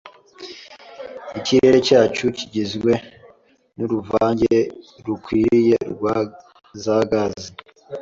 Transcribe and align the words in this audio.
ikirere 1.37 1.77
cyacu 1.87 2.25
kigizwe 2.37 2.91
n’uruvange 3.77 4.57
rukwiriye 5.05 5.77
rwa 5.93 6.15
za 6.83 6.97
gazi 7.11 7.51